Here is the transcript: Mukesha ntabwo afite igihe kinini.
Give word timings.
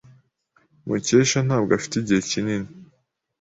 Mukesha 0.87 1.39
ntabwo 1.47 1.71
afite 1.77 1.93
igihe 1.97 2.21
kinini. 2.31 2.69